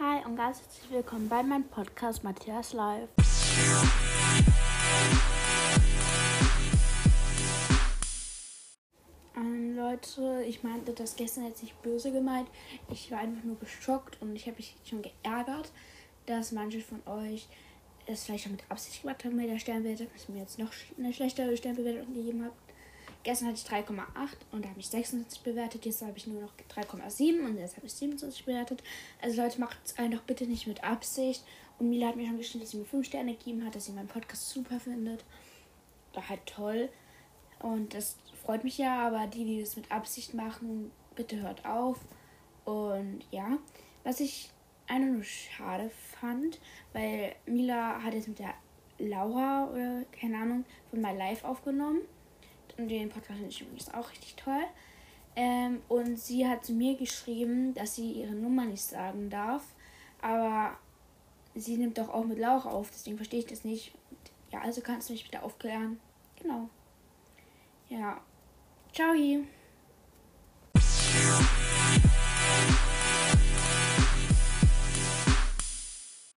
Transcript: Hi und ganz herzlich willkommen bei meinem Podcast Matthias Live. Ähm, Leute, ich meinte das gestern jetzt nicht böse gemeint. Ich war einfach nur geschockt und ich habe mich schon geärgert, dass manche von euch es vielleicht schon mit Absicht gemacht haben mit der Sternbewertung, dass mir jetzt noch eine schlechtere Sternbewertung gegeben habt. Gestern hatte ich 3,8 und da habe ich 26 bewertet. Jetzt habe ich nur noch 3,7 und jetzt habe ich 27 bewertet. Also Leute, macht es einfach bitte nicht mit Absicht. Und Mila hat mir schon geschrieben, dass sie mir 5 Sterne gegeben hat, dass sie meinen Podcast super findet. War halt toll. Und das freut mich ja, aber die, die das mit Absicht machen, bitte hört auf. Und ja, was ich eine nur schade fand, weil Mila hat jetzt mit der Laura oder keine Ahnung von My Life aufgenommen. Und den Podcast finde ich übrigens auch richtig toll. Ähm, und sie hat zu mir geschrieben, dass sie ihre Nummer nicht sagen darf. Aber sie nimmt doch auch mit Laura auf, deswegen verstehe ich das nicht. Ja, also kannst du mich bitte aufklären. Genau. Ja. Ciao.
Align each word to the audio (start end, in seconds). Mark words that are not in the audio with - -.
Hi 0.00 0.24
und 0.26 0.34
ganz 0.34 0.60
herzlich 0.60 0.90
willkommen 0.90 1.28
bei 1.28 1.40
meinem 1.44 1.68
Podcast 1.68 2.24
Matthias 2.24 2.72
Live. 2.72 3.08
Ähm, 9.36 9.76
Leute, 9.76 10.42
ich 10.48 10.64
meinte 10.64 10.94
das 10.94 11.14
gestern 11.14 11.44
jetzt 11.46 11.62
nicht 11.62 11.80
böse 11.82 12.10
gemeint. 12.10 12.48
Ich 12.90 13.08
war 13.12 13.20
einfach 13.20 13.44
nur 13.44 13.56
geschockt 13.60 14.20
und 14.20 14.34
ich 14.34 14.48
habe 14.48 14.56
mich 14.56 14.74
schon 14.84 15.02
geärgert, 15.02 15.70
dass 16.26 16.50
manche 16.50 16.80
von 16.80 17.00
euch 17.06 17.46
es 18.06 18.24
vielleicht 18.24 18.44
schon 18.44 18.52
mit 18.52 18.68
Absicht 18.68 19.02
gemacht 19.02 19.24
haben 19.24 19.36
mit 19.36 19.48
der 19.48 19.60
Sternbewertung, 19.60 20.08
dass 20.12 20.28
mir 20.28 20.40
jetzt 20.40 20.58
noch 20.58 20.72
eine 20.98 21.12
schlechtere 21.12 21.56
Sternbewertung 21.56 22.12
gegeben 22.12 22.44
habt. 22.44 22.73
Gestern 23.24 23.48
hatte 23.48 23.58
ich 23.58 23.66
3,8 23.66 24.04
und 24.52 24.64
da 24.64 24.68
habe 24.68 24.80
ich 24.80 24.88
26 24.88 25.42
bewertet. 25.42 25.86
Jetzt 25.86 26.02
habe 26.02 26.16
ich 26.16 26.26
nur 26.26 26.42
noch 26.42 26.52
3,7 26.70 27.44
und 27.44 27.58
jetzt 27.58 27.76
habe 27.76 27.86
ich 27.86 27.94
27 27.94 28.44
bewertet. 28.44 28.82
Also 29.20 29.42
Leute, 29.42 29.58
macht 29.60 29.78
es 29.82 29.98
einfach 29.98 30.20
bitte 30.22 30.46
nicht 30.46 30.66
mit 30.66 30.84
Absicht. 30.84 31.42
Und 31.78 31.88
Mila 31.88 32.08
hat 32.08 32.16
mir 32.16 32.26
schon 32.26 32.36
geschrieben, 32.36 32.60
dass 32.60 32.70
sie 32.70 32.76
mir 32.76 32.84
5 32.84 33.06
Sterne 33.06 33.34
gegeben 33.34 33.64
hat, 33.64 33.74
dass 33.74 33.86
sie 33.86 33.92
meinen 33.92 34.08
Podcast 34.08 34.50
super 34.50 34.78
findet. 34.78 35.24
War 36.12 36.28
halt 36.28 36.44
toll. 36.44 36.90
Und 37.60 37.94
das 37.94 38.18
freut 38.44 38.62
mich 38.62 38.76
ja, 38.76 39.06
aber 39.06 39.26
die, 39.26 39.46
die 39.46 39.60
das 39.60 39.76
mit 39.76 39.90
Absicht 39.90 40.34
machen, 40.34 40.90
bitte 41.16 41.40
hört 41.40 41.64
auf. 41.64 42.00
Und 42.66 43.20
ja, 43.30 43.58
was 44.04 44.20
ich 44.20 44.50
eine 44.86 45.06
nur 45.06 45.24
schade 45.24 45.90
fand, 46.20 46.60
weil 46.92 47.34
Mila 47.46 48.02
hat 48.02 48.12
jetzt 48.12 48.28
mit 48.28 48.38
der 48.38 48.54
Laura 48.98 49.70
oder 49.70 50.04
keine 50.12 50.36
Ahnung 50.38 50.64
von 50.90 51.00
My 51.00 51.16
Life 51.16 51.46
aufgenommen. 51.48 52.02
Und 52.76 52.88
den 52.88 53.08
Podcast 53.08 53.38
finde 53.38 53.50
ich 53.50 53.60
übrigens 53.60 53.92
auch 53.94 54.10
richtig 54.10 54.34
toll. 54.36 54.64
Ähm, 55.36 55.82
und 55.88 56.18
sie 56.18 56.46
hat 56.46 56.64
zu 56.64 56.72
mir 56.72 56.96
geschrieben, 56.96 57.74
dass 57.74 57.96
sie 57.96 58.12
ihre 58.12 58.32
Nummer 58.32 58.64
nicht 58.64 58.82
sagen 58.82 59.30
darf. 59.30 59.62
Aber 60.20 60.76
sie 61.54 61.76
nimmt 61.76 61.98
doch 61.98 62.08
auch 62.08 62.24
mit 62.24 62.38
Laura 62.38 62.70
auf, 62.70 62.90
deswegen 62.90 63.16
verstehe 63.16 63.40
ich 63.40 63.46
das 63.46 63.64
nicht. 63.64 63.92
Ja, 64.52 64.60
also 64.60 64.80
kannst 64.80 65.08
du 65.08 65.12
mich 65.12 65.24
bitte 65.24 65.42
aufklären. 65.42 66.00
Genau. 66.40 66.68
Ja. 67.88 68.20
Ciao. 68.92 69.14